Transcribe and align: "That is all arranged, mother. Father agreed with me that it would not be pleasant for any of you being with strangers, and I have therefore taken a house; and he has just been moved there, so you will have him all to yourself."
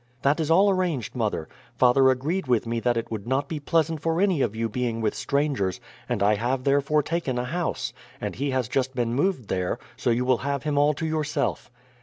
"That 0.23 0.39
is 0.39 0.49
all 0.49 0.67
arranged, 0.71 1.13
mother. 1.13 1.47
Father 1.75 2.09
agreed 2.09 2.47
with 2.47 2.65
me 2.65 2.79
that 2.79 2.97
it 2.97 3.11
would 3.11 3.27
not 3.27 3.47
be 3.47 3.59
pleasant 3.59 4.01
for 4.01 4.19
any 4.19 4.41
of 4.41 4.55
you 4.55 4.67
being 4.67 4.99
with 4.99 5.13
strangers, 5.13 5.79
and 6.09 6.23
I 6.23 6.33
have 6.33 6.63
therefore 6.63 7.03
taken 7.03 7.37
a 7.37 7.45
house; 7.45 7.93
and 8.19 8.33
he 8.33 8.49
has 8.49 8.67
just 8.67 8.95
been 8.95 9.13
moved 9.13 9.47
there, 9.47 9.77
so 9.97 10.09
you 10.09 10.25
will 10.25 10.39
have 10.39 10.63
him 10.63 10.75
all 10.75 10.95
to 10.95 11.05
yourself." 11.05 11.69